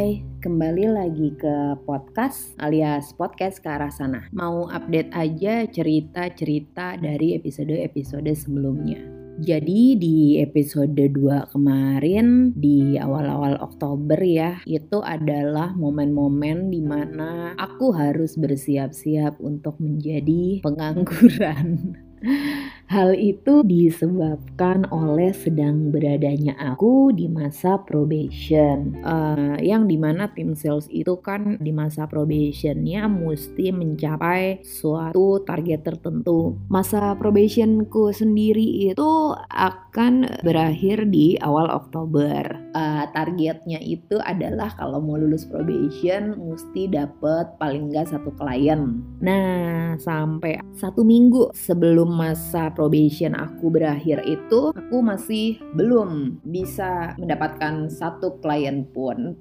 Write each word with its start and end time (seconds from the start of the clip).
Hai, 0.00 0.24
kembali 0.40 0.96
lagi 0.96 1.28
ke 1.36 1.76
podcast 1.84 2.56
alias 2.56 3.12
podcast 3.12 3.60
ke 3.60 3.68
arah 3.68 3.92
sana. 3.92 4.32
Mau 4.32 4.64
update 4.72 5.12
aja 5.12 5.68
cerita-cerita 5.68 6.96
dari 6.96 7.36
episode-episode 7.36 8.32
sebelumnya. 8.32 8.96
Jadi 9.44 10.00
di 10.00 10.40
episode 10.40 10.96
2 10.96 11.52
kemarin 11.52 12.56
di 12.56 12.96
awal-awal 12.96 13.60
Oktober 13.60 14.16
ya, 14.24 14.64
itu 14.64 15.04
adalah 15.04 15.76
momen-momen 15.76 16.72
di 16.72 16.80
mana 16.80 17.52
aku 17.60 17.92
harus 17.92 18.40
bersiap-siap 18.40 19.36
untuk 19.36 19.76
menjadi 19.84 20.64
pengangguran. 20.64 21.92
Hal 22.90 23.14
itu 23.14 23.62
disebabkan 23.62 24.82
oleh 24.90 25.30
sedang 25.30 25.94
beradanya 25.94 26.58
aku 26.58 27.14
di 27.14 27.30
masa 27.30 27.78
probation, 27.78 28.98
uh, 29.06 29.54
yang 29.62 29.86
di 29.86 29.94
mana 29.94 30.26
tim 30.34 30.58
sales 30.58 30.90
itu 30.90 31.14
kan 31.22 31.54
di 31.62 31.70
masa 31.70 32.10
probationnya 32.10 33.06
mesti 33.06 33.70
mencapai 33.70 34.66
suatu 34.66 35.38
target 35.46 35.86
tertentu. 35.86 36.58
Masa 36.66 37.14
probationku 37.14 38.10
sendiri 38.10 38.90
itu 38.90 39.38
akan 39.54 40.42
berakhir 40.42 41.06
di 41.14 41.38
awal 41.38 41.70
Oktober. 41.70 42.42
Uh, 42.74 43.06
targetnya 43.14 43.78
itu 43.78 44.18
adalah 44.18 44.74
kalau 44.74 44.98
mau 44.98 45.14
lulus 45.14 45.46
probation 45.46 46.34
mesti 46.42 46.90
dapat 46.90 47.54
paling 47.54 47.94
nggak 47.94 48.10
satu 48.10 48.34
klien. 48.34 48.98
Nah 49.22 49.94
sampai 49.94 50.58
satu 50.74 51.06
minggu 51.06 51.54
sebelum 51.54 52.10
masa 52.18 52.79
probation 52.80 53.36
aku 53.36 53.68
berakhir 53.68 54.24
itu 54.24 54.72
aku 54.72 55.04
masih 55.04 55.60
belum 55.76 56.40
bisa 56.48 57.12
mendapatkan 57.20 57.92
satu 57.92 58.40
klien 58.40 58.88
pun. 58.88 59.36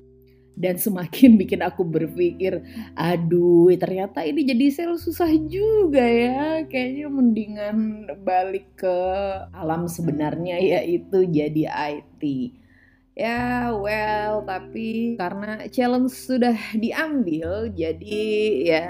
Dan 0.59 0.75
semakin 0.75 1.39
bikin 1.39 1.63
aku 1.63 1.87
berpikir 1.87 2.59
aduh 2.99 3.71
ternyata 3.79 4.27
ini 4.27 4.43
jadi 4.43 4.67
sales 4.75 5.07
susah 5.07 5.31
juga 5.47 6.03
ya. 6.03 6.67
Kayaknya 6.67 7.07
mendingan 7.07 7.77
balik 8.27 8.75
ke 8.75 8.97
alam 9.55 9.87
sebenarnya 9.87 10.59
yaitu 10.59 11.23
jadi 11.23 11.95
IT 11.95 12.58
ya 13.19 13.75
well 13.75 14.47
tapi 14.47 15.19
karena 15.19 15.67
challenge 15.67 16.15
sudah 16.15 16.55
diambil 16.71 17.67
jadi 17.75 18.23
ya 18.63 18.87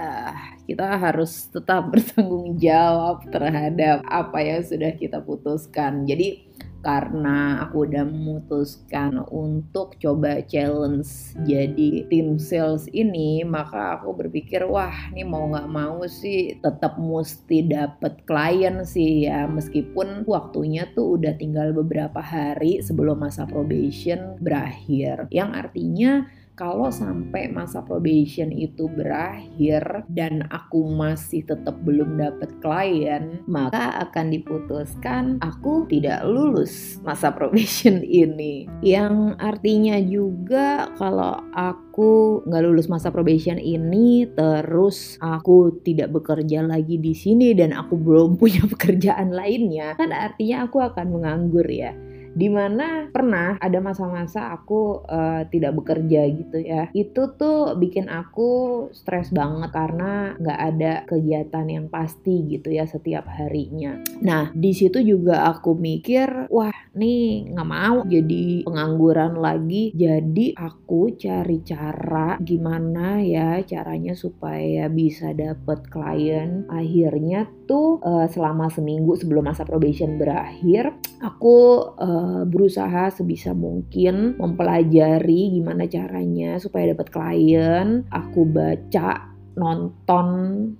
kita 0.69 0.85
harus 1.01 1.49
tetap 1.49 1.87
bertanggung 1.91 2.61
jawab 2.61 3.25
terhadap 3.33 4.05
apa 4.05 4.37
yang 4.45 4.61
sudah 4.61 4.93
kita 4.93 5.17
putuskan. 5.25 6.05
Jadi 6.05 6.45
karena 6.79 7.63
aku 7.67 7.87
udah 7.89 8.03
memutuskan 8.07 9.19
untuk 9.31 9.99
coba 9.99 10.39
challenge 10.47 11.35
jadi 11.43 12.07
tim 12.07 12.39
sales 12.39 12.87
ini 12.91 13.43
maka 13.43 13.99
aku 13.99 14.15
berpikir 14.15 14.63
wah 14.63 15.11
ini 15.11 15.23
mau 15.27 15.49
nggak 15.49 15.69
mau 15.69 16.03
sih 16.07 16.59
tetap 16.59 16.95
mesti 16.99 17.65
dapet 17.65 18.23
klien 18.23 18.83
sih 18.85 19.25
ya. 19.27 19.49
Meskipun 19.49 20.23
waktunya 20.29 20.89
tuh 20.93 21.19
udah 21.19 21.33
tinggal 21.35 21.71
beberapa 21.71 22.19
hari 22.19 22.79
sebelum 22.83 23.21
masa 23.23 23.45
probation 23.49 24.37
berakhir. 24.39 25.27
Yang 25.33 25.49
artinya 25.55 26.11
kalau 26.59 26.91
sampai 26.91 27.47
masa 27.47 27.79
probation 27.79 28.51
itu 28.51 28.91
berakhir 28.91 30.03
dan 30.11 30.43
aku 30.51 30.91
masih 30.91 31.47
tetap 31.47 31.79
belum 31.87 32.19
dapat 32.19 32.51
klien, 32.59 33.39
maka 33.47 33.95
akan 34.03 34.35
diputuskan 34.35 35.39
aku 35.39 35.87
tidak 35.87 36.19
lulus 36.27 36.99
masa 36.99 37.31
probation 37.37 38.03
ini. 38.03 38.67
Yang 38.83 39.39
artinya 39.39 40.03
juga 40.03 40.91
kalau 40.99 41.39
aku 41.55 42.43
nggak 42.43 42.63
lulus 42.67 42.91
masa 42.91 43.07
probation 43.07 43.55
ini, 43.55 44.27
terus 44.27 45.15
aku 45.23 45.79
tidak 45.87 46.11
bekerja 46.11 46.67
lagi 46.67 46.99
di 46.99 47.15
sini 47.15 47.55
dan 47.55 47.71
aku 47.71 47.95
belum 47.95 48.35
punya 48.41 48.67
pekerjaan 48.67 49.31
lainnya, 49.31 49.95
kan 49.95 50.11
artinya 50.11 50.67
aku 50.67 50.83
akan 50.83 51.07
menganggur 51.07 51.63
ya 51.71 51.95
di 52.33 52.47
mana 52.51 53.09
pernah 53.09 53.57
ada 53.57 53.79
masa-masa 53.81 54.53
aku 54.53 55.03
uh, 55.05 55.43
tidak 55.49 55.77
bekerja 55.81 56.21
gitu 56.29 56.57
ya. 56.61 56.87
Itu 56.93 57.35
tuh 57.35 57.75
bikin 57.77 58.07
aku 58.09 58.87
stres 58.93 59.33
banget 59.33 59.71
karena 59.73 60.35
nggak 60.37 60.59
ada 60.59 60.93
kegiatan 61.05 61.65
yang 61.67 61.85
pasti 61.89 62.45
gitu 62.49 62.73
ya 62.73 62.85
setiap 62.85 63.25
harinya. 63.29 64.01
Nah 64.21 64.51
di 64.53 64.71
situ 64.73 65.01
juga 65.01 65.49
aku 65.49 65.73
mikir 65.77 66.49
wah 66.49 66.73
nih 66.95 67.53
nggak 67.53 67.69
mau 67.69 68.05
jadi 68.05 68.65
pengangguran 68.65 69.39
lagi. 69.39 69.91
Jadi 69.93 70.53
aku 70.57 71.15
cari 71.17 71.57
cara 71.65 72.37
gimana 72.41 73.21
ya 73.21 73.61
caranya 73.65 74.13
supaya 74.13 74.87
bisa 74.91 75.33
dapet 75.33 75.87
klien. 75.87 76.65
Akhirnya 76.69 77.47
tuh 77.69 78.01
uh, 78.01 78.25
selama 78.25 78.73
seminggu 78.73 79.13
sebelum 79.13 79.45
masa 79.45 79.61
probation 79.61 80.17
berakhir 80.17 80.93
aku 81.21 81.93
uh, 81.99 82.18
Eh, 82.19 82.43
berusaha 82.43 83.07
sebisa 83.15 83.55
mungkin 83.55 84.35
mempelajari 84.35 85.55
gimana 85.55 85.87
caranya 85.87 86.59
supaya 86.59 86.91
dapat 86.91 87.07
klien. 87.15 88.03
Aku 88.11 88.43
baca 88.43 89.29
nonton, 89.59 90.27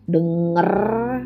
denger 0.07 0.71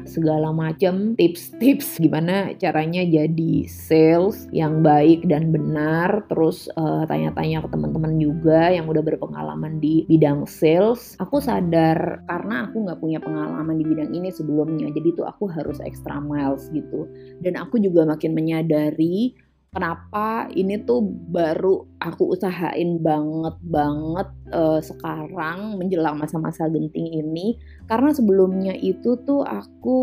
segala 0.09 0.49
macam 0.49 1.13
tips-tips 1.13 2.01
gimana 2.01 2.49
caranya 2.57 3.05
jadi 3.05 3.69
sales 3.69 4.49
yang 4.49 4.81
baik 4.81 5.29
dan 5.29 5.53
benar. 5.53 6.25
Terus 6.33 6.65
uh, 6.73 7.05
tanya-tanya 7.05 7.61
ke 7.61 7.69
teman-teman 7.69 8.17
juga 8.17 8.73
yang 8.73 8.89
udah 8.89 9.05
berpengalaman 9.05 9.77
di 9.77 10.01
bidang 10.09 10.49
sales. 10.49 11.13
Aku 11.21 11.37
sadar 11.37 12.25
karena 12.25 12.67
aku 12.67 12.89
nggak 12.89 12.99
punya 12.99 13.21
pengalaman 13.21 13.77
di 13.77 13.85
bidang 13.85 14.11
ini 14.11 14.33
sebelumnya, 14.33 14.89
jadi 14.89 15.13
tuh 15.13 15.29
aku 15.29 15.45
harus 15.53 15.77
extra 15.85 16.17
miles 16.17 16.73
gitu. 16.73 17.05
Dan 17.45 17.53
aku 17.61 17.77
juga 17.77 18.01
makin 18.09 18.33
menyadari 18.33 19.37
kenapa 19.73 20.47
ini 20.53 20.79
tuh 20.85 21.01
baru 21.33 21.83
aku 21.97 22.37
usahain 22.37 23.01
banget 23.01 23.57
banget 23.65 24.29
uh, 24.53 24.79
sekarang 24.79 25.81
menjelang 25.81 26.21
masa-masa 26.21 26.69
genting 26.69 27.09
ini. 27.09 27.57
Karena 27.89 28.13
sebelumnya 28.13 28.77
itu 28.77 29.17
tuh 29.25 29.41
aku 29.41 29.99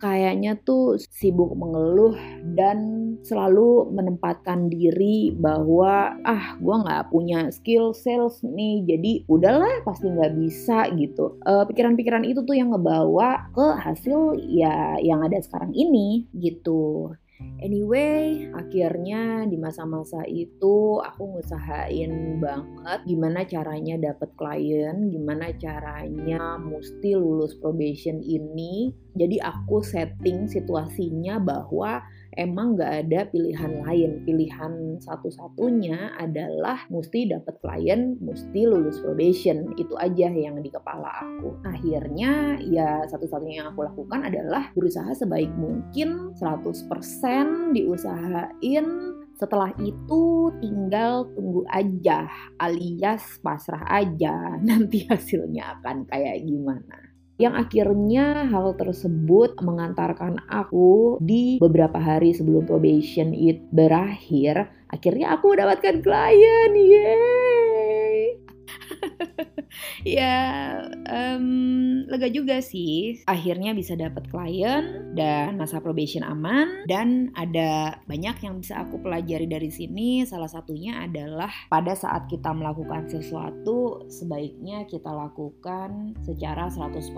kayaknya 0.00 0.56
tuh 0.64 0.96
sibuk 0.96 1.52
mengeluh 1.52 2.16
dan 2.56 3.12
selalu 3.20 3.92
menempatkan 3.92 4.72
diri 4.72 5.28
bahwa 5.36 6.16
ah 6.24 6.56
gue 6.56 6.72
nggak 6.72 7.12
punya 7.12 7.52
skill 7.52 7.92
sales 7.92 8.40
nih 8.40 8.80
jadi 8.88 9.28
udahlah 9.28 9.84
pasti 9.84 10.08
nggak 10.08 10.34
bisa 10.40 10.88
gitu. 10.96 11.36
Pikiran 11.44 11.68
pikiran-pikiran 11.68 12.24
itu 12.24 12.40
tuh 12.48 12.56
yang 12.56 12.72
ngebawa 12.72 13.52
ke 13.52 13.66
hasil 13.76 14.40
ya 14.48 14.96
yang 15.04 15.20
ada 15.20 15.36
sekarang 15.44 15.76
ini 15.76 16.24
gitu 16.32 17.12
Anyway, 17.60 18.48
akhirnya 18.56 19.44
di 19.44 19.60
masa-masa 19.60 20.24
itu 20.24 20.96
aku 21.04 21.36
ngusahain 21.36 22.40
banget 22.40 23.00
gimana 23.04 23.44
caranya 23.44 24.00
dapat 24.00 24.32
klien, 24.40 25.12
gimana 25.12 25.52
caranya 25.60 26.56
mesti 26.56 27.12
lulus 27.20 27.52
probation 27.60 28.24
ini. 28.24 28.96
Jadi 29.12 29.36
aku 29.44 29.84
setting 29.84 30.48
situasinya 30.48 31.36
bahwa 31.36 32.00
emang 32.38 32.78
nggak 32.78 32.92
ada 33.06 33.20
pilihan 33.30 33.82
lain. 33.82 34.10
Pilihan 34.22 34.98
satu-satunya 35.02 36.14
adalah 36.18 36.86
mesti 36.92 37.30
dapat 37.30 37.58
klien, 37.58 38.14
mesti 38.22 38.60
lulus 38.68 39.02
probation. 39.02 39.74
Itu 39.74 39.98
aja 39.98 40.30
yang 40.30 40.60
di 40.62 40.70
kepala 40.70 41.10
aku. 41.24 41.58
Akhirnya 41.66 42.60
ya 42.62 43.02
satu-satunya 43.10 43.64
yang 43.64 43.68
aku 43.74 43.82
lakukan 43.86 44.30
adalah 44.30 44.70
berusaha 44.76 45.10
sebaik 45.16 45.50
mungkin 45.58 46.36
100% 46.38 47.74
diusahain 47.74 48.86
setelah 49.40 49.72
itu 49.80 50.52
tinggal 50.60 51.24
tunggu 51.32 51.64
aja 51.72 52.28
alias 52.60 53.40
pasrah 53.40 53.88
aja 53.88 54.36
nanti 54.68 55.08
hasilnya 55.08 55.80
akan 55.80 56.04
kayak 56.04 56.44
gimana 56.44 57.09
yang 57.40 57.56
akhirnya 57.56 58.44
hal 58.52 58.76
tersebut 58.76 59.56
mengantarkan 59.64 60.44
aku 60.44 61.16
di 61.24 61.56
beberapa 61.56 61.96
hari 61.96 62.36
sebelum 62.36 62.68
probation 62.68 63.32
it 63.32 63.64
berakhir 63.72 64.68
akhirnya 64.92 65.32
aku 65.40 65.56
mendapatkan 65.56 66.04
klien 66.04 66.72
yeay 66.76 68.36
ya 70.20 70.36
um, 71.10 72.06
lega 72.06 72.30
juga 72.30 72.62
sih. 72.62 73.20
Akhirnya 73.26 73.74
bisa 73.74 73.98
dapat 73.98 74.30
klien 74.30 75.12
dan 75.18 75.58
masa 75.58 75.82
probation 75.82 76.22
aman. 76.22 76.86
Dan 76.86 77.34
ada 77.34 78.00
banyak 78.06 78.36
yang 78.46 78.62
bisa 78.62 78.80
aku 78.86 79.02
pelajari 79.02 79.50
dari 79.50 79.68
sini. 79.68 80.22
Salah 80.24 80.48
satunya 80.48 81.02
adalah 81.04 81.50
pada 81.68 81.92
saat 81.98 82.30
kita 82.30 82.54
melakukan 82.54 83.10
sesuatu 83.10 84.06
sebaiknya 84.06 84.86
kita 84.86 85.10
lakukan 85.10 86.14
secara 86.22 86.70
100% 86.70 87.10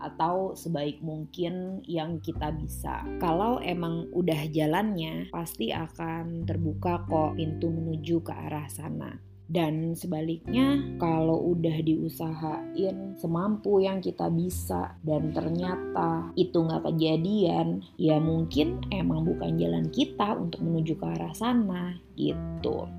atau 0.00 0.54
sebaik 0.54 1.02
mungkin 1.02 1.82
yang 1.84 2.22
kita 2.22 2.54
bisa. 2.54 3.02
Kalau 3.18 3.58
emang 3.60 4.08
udah 4.14 4.48
jalannya 4.48 5.28
pasti 5.34 5.74
akan 5.74 6.46
terbuka 6.46 7.02
kok 7.10 7.34
pintu 7.36 7.68
menuju 7.68 8.22
ke 8.22 8.32
arah 8.32 8.70
sana 8.70 9.35
Dan 9.46 9.94
sebaliknya, 9.94 10.82
kalau 10.98 11.54
udah 11.54 11.78
diusahain 11.78 13.14
semampu 13.14 13.78
yang 13.78 14.02
kita 14.02 14.26
bisa 14.26 14.98
dan 15.06 15.30
ternyata 15.30 16.34
itu 16.34 16.66
nggak 16.66 16.82
kejadian, 16.82 17.78
ya 17.94 18.18
mungkin 18.18 18.82
emang 18.90 19.22
bukan 19.22 19.54
jalan 19.54 19.86
kita 19.94 20.34
untuk 20.34 20.58
menuju 20.66 20.98
ke 20.98 21.06
arah 21.06 21.30
sana 21.30 21.94
gitu. 22.18 22.90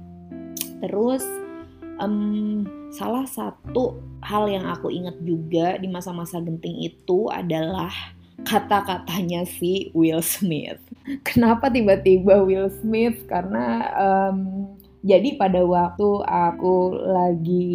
Terus 0.79 1.27
um, 1.99 2.63
salah 2.95 3.27
satu 3.27 3.99
hal 4.23 4.47
yang 4.47 4.65
aku 4.71 4.88
ingat 4.88 5.19
juga 5.27 5.75
di 5.75 5.91
masa-masa 5.91 6.39
genting 6.39 6.79
itu 6.79 7.27
adalah 7.27 7.91
kata-katanya 8.47 9.44
si 9.44 9.91
Will 9.91 10.23
Smith. 10.23 10.79
Kenapa 11.27 11.67
tiba-tiba 11.67 12.45
Will 12.45 12.71
Smith? 12.71 13.25
Karena 13.27 13.91
um, 13.97 14.71
jadi 15.07 15.39
pada 15.39 15.63
waktu 15.63 16.27
aku 16.27 17.00
lagi 17.00 17.68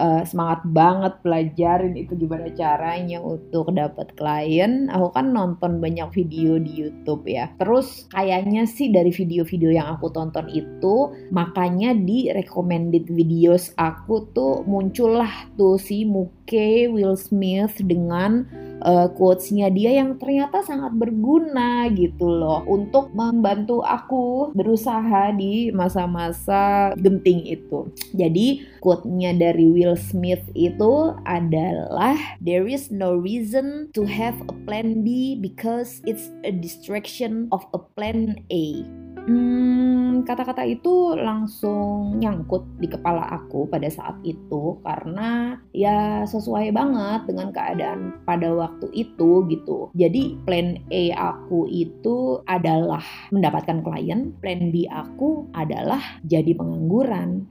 uh, 0.00 0.24
semangat 0.24 0.64
banget 0.72 1.14
pelajarin 1.20 1.94
itu 2.00 2.16
gimana 2.16 2.48
caranya 2.56 3.20
untuk 3.20 3.76
dapat 3.76 4.16
klien, 4.16 4.88
aku 4.88 5.12
kan 5.12 5.36
nonton 5.36 5.84
banyak 5.84 6.08
video 6.16 6.56
di 6.56 6.88
YouTube 6.88 7.28
ya. 7.28 7.52
Terus 7.60 8.08
kayaknya 8.08 8.64
sih 8.64 8.88
dari 8.88 9.12
video-video 9.12 9.76
yang 9.76 10.00
aku 10.00 10.08
tonton 10.08 10.48
itu, 10.48 11.12
makanya 11.28 11.92
di 11.92 12.32
recommended 12.32 13.04
videos 13.12 13.76
aku 13.76 14.32
tuh 14.32 14.64
muncullah 14.64 15.52
tuh 15.60 15.76
si 15.76 16.08
Muke 16.48 16.88
Will 16.88 17.12
Smith 17.20 17.76
dengan 17.76 18.48
uh, 18.80 19.12
quotesnya 19.12 19.68
dia 19.68 20.00
yang 20.00 20.16
ternyata 20.16 20.64
sangat 20.64 20.96
berguna 20.96 21.92
gitu 21.92 22.24
loh 22.24 22.64
untuk 22.64 23.12
membantu 23.12 23.84
aku 23.84 24.56
berusaha 24.56 25.36
di 25.36 25.68
masa-masa 25.76 26.96
genting 26.96 27.44
itu. 27.44 27.92
Jadi 28.16 28.64
quote-nya 28.80 29.36
dari 29.36 29.68
Will 29.68 29.92
Smith 30.00 30.40
itu 30.56 31.12
adalah 31.28 32.16
there 32.40 32.64
is 32.64 32.88
no 32.88 33.12
reason 33.12 33.92
to 33.92 34.08
have 34.08 34.40
a 34.48 34.54
plan 34.64 35.04
B 35.04 35.36
because 35.36 36.00
it's 36.08 36.32
a 36.48 36.52
distraction 36.56 37.52
of 37.52 37.60
a 37.76 37.80
plan 37.92 38.40
A. 38.48 38.88
Hmm, 39.28 40.24
kata-kata 40.24 40.64
itu 40.64 41.12
langsung 41.12 42.16
nyangkut 42.16 42.64
di 42.80 42.88
kepala 42.88 43.28
aku 43.28 43.68
pada 43.68 43.84
saat 43.92 44.16
itu 44.24 44.80
karena 44.80 45.60
ya 45.76 46.24
sesuai 46.24 46.72
banget 46.72 47.28
dengan 47.28 47.52
keadaan 47.52 48.16
pada 48.24 48.48
waktu 48.48 48.88
itu 48.96 49.44
gitu. 49.52 49.92
Jadi 49.92 50.40
plan 50.48 50.80
A 50.88 51.36
aku 51.36 51.68
itu 51.68 52.40
adalah 52.48 53.04
mendapatkan 53.28 53.84
klien, 53.84 54.32
plan 54.40 54.72
B 54.72 54.88
aku 54.88 55.44
adalah 55.52 56.00
jadi 56.24 56.56
pengangguran 56.56 57.44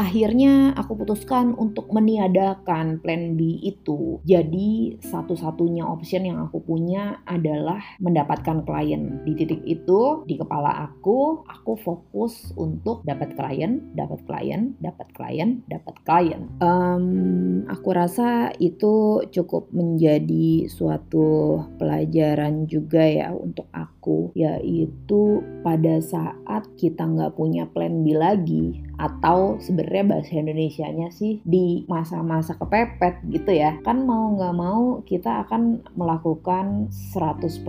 akhirnya 0.00 0.72
aku 0.80 0.96
putuskan 1.04 1.52
untuk 1.60 1.92
meniadakan 1.92 3.04
plan 3.04 3.36
B 3.36 3.60
itu. 3.60 4.16
Jadi 4.24 4.96
satu-satunya 5.04 5.84
option 5.84 6.24
yang 6.24 6.40
aku 6.48 6.64
punya 6.64 7.20
adalah 7.28 7.84
mendapatkan 8.00 8.64
klien. 8.64 9.20
Di 9.28 9.36
titik 9.36 9.60
itu 9.68 10.24
di 10.24 10.40
kepala 10.40 10.88
aku, 10.88 11.44
aku 11.44 11.76
fokus 11.76 12.56
untuk 12.56 13.04
dapat 13.04 13.36
klien, 13.36 13.92
dapat 13.92 14.24
klien, 14.24 14.72
dapat 14.80 15.08
klien, 15.12 15.60
dapat 15.68 15.96
klien. 16.08 16.48
Um, 16.64 17.68
aku 17.68 17.92
rasa 17.92 18.56
itu 18.56 19.20
cukup 19.28 19.68
menjadi 19.76 20.64
suatu 20.72 21.60
pelajaran 21.76 22.64
juga 22.64 23.04
ya 23.04 23.28
untuk 23.36 23.68
aku, 23.76 24.32
yaitu 24.32 25.44
pada 25.60 26.00
saat 26.00 26.64
kita 26.80 27.04
nggak 27.04 27.36
punya 27.36 27.68
plan 27.68 28.00
B 28.00 28.16
lagi 28.16 28.80
atau 29.00 29.56
sebenarnya 29.56 30.04
bahasa 30.04 30.32
Indonesia-nya 30.36 31.08
sih 31.08 31.40
di 31.40 31.88
masa-masa 31.88 32.52
kepepet 32.60 33.24
gitu 33.32 33.56
ya 33.56 33.80
kan 33.80 34.04
mau 34.04 34.36
nggak 34.36 34.56
mau 34.56 35.00
kita 35.08 35.48
akan 35.48 35.80
melakukan 35.96 36.92
100% 36.92 37.64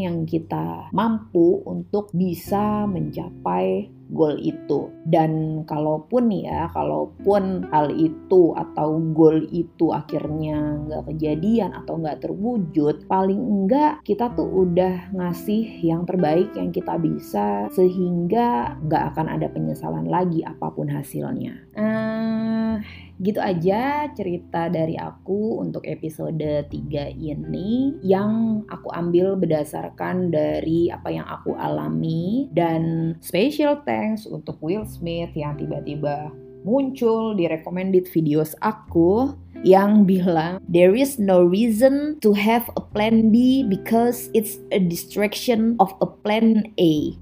yang 0.00 0.24
kita 0.24 0.88
mampu 0.96 1.60
untuk 1.68 2.08
bisa 2.16 2.88
mencapai 2.88 3.92
goal 4.12 4.36
itu. 4.38 4.92
Dan 5.08 5.64
kalaupun 5.64 6.28
ya, 6.30 6.68
kalaupun 6.70 7.66
hal 7.72 7.88
itu 7.96 8.52
atau 8.54 9.00
goal 9.16 9.42
itu 9.50 9.90
akhirnya 9.90 10.78
nggak 10.86 11.08
kejadian 11.10 11.72
atau 11.72 11.98
nggak 11.98 12.20
terwujud, 12.22 13.08
paling 13.08 13.40
enggak 13.40 14.04
kita 14.04 14.30
tuh 14.36 14.46
udah 14.46 15.10
ngasih 15.16 15.64
yang 15.82 16.04
terbaik 16.04 16.52
yang 16.54 16.70
kita 16.70 17.00
bisa 17.00 17.66
sehingga 17.72 18.76
nggak 18.84 19.16
akan 19.16 19.26
ada 19.32 19.48
penyesalan 19.48 20.06
lagi 20.06 20.44
apa 20.62 20.78
pun 20.78 20.86
hasilnya. 20.86 21.58
Uh, 21.74 22.78
gitu 23.18 23.42
aja 23.42 24.06
cerita 24.14 24.70
dari 24.70 24.94
aku 24.94 25.58
untuk 25.58 25.82
episode 25.82 26.38
3 26.38 26.70
ini 27.18 27.98
yang 28.06 28.62
aku 28.70 28.86
ambil 28.94 29.34
berdasarkan 29.34 30.30
dari 30.30 30.86
apa 30.86 31.10
yang 31.10 31.26
aku 31.26 31.58
alami 31.58 32.46
dan 32.54 33.14
special 33.18 33.82
thanks 33.82 34.22
untuk 34.30 34.54
Will 34.62 34.86
Smith 34.86 35.34
yang 35.34 35.58
tiba-tiba 35.58 36.30
muncul 36.62 37.34
di 37.34 37.50
recommended 37.50 38.06
videos 38.06 38.54
aku 38.62 39.34
yang 39.66 40.02
bilang 40.06 40.58
there 40.66 40.94
is 40.94 41.18
no 41.18 41.42
reason 41.42 42.18
to 42.18 42.34
have 42.34 42.66
a 42.74 42.82
plan 42.82 43.30
B 43.30 43.66
because 43.66 44.30
it's 44.34 44.58
a 44.74 44.78
distraction 44.78 45.78
of 45.78 45.94
a 46.02 46.06
plan 46.06 46.66
A. 46.78 47.14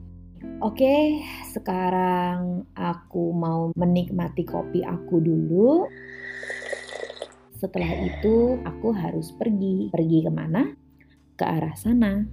Oke, 0.61 1.25
sekarang 1.57 2.69
aku 2.77 3.33
mau 3.33 3.73
menikmati 3.73 4.45
kopi 4.45 4.85
aku 4.85 5.17
dulu. 5.17 5.89
Setelah 7.57 7.89
itu, 8.05 8.61
aku 8.61 8.93
harus 8.93 9.33
pergi. 9.33 9.89
Pergi 9.89 10.21
ke 10.21 10.29
mana? 10.29 10.69
Ke 11.33 11.49
arah 11.49 11.73
sana. 11.81 12.29